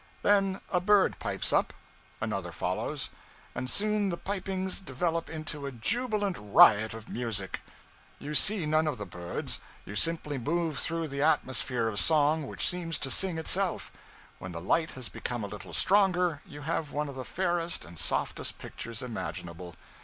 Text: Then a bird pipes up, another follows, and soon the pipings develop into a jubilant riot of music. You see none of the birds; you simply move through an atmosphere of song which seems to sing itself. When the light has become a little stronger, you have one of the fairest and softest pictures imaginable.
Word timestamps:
Then 0.23 0.61
a 0.71 0.81
bird 0.81 1.19
pipes 1.19 1.53
up, 1.53 1.73
another 2.19 2.51
follows, 2.51 3.11
and 3.53 3.69
soon 3.69 4.09
the 4.09 4.17
pipings 4.17 4.79
develop 4.79 5.29
into 5.29 5.67
a 5.67 5.71
jubilant 5.71 6.37
riot 6.41 6.95
of 6.95 7.07
music. 7.07 7.61
You 8.17 8.33
see 8.33 8.65
none 8.65 8.87
of 8.87 8.97
the 8.97 9.05
birds; 9.05 9.59
you 9.85 9.93
simply 9.95 10.39
move 10.39 10.79
through 10.79 11.03
an 11.03 11.19
atmosphere 11.19 11.87
of 11.87 11.99
song 11.99 12.47
which 12.47 12.67
seems 12.67 12.97
to 12.97 13.11
sing 13.11 13.37
itself. 13.37 13.91
When 14.39 14.53
the 14.53 14.59
light 14.59 14.89
has 14.93 15.07
become 15.07 15.43
a 15.43 15.47
little 15.47 15.71
stronger, 15.71 16.41
you 16.47 16.61
have 16.61 16.91
one 16.91 17.07
of 17.07 17.13
the 17.13 17.23
fairest 17.23 17.85
and 17.85 17.99
softest 17.99 18.57
pictures 18.57 19.03
imaginable. 19.03 19.75